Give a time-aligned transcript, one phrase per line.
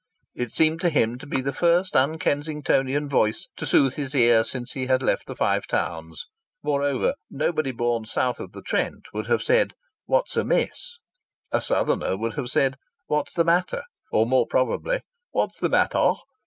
[0.33, 4.43] It seemed to him to be the first un Kensingtonian voice to soothe his ear
[4.43, 6.25] since he had left the Five Towns.
[6.63, 9.75] Moreover, nobody born south of the Trent would have said,
[10.07, 10.97] "What's amiss?"
[11.51, 16.15] A southerner would have said, "What's the matter?" Or, more probably, "What's the mattah?"